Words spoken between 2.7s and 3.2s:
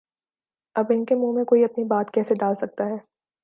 ہے؟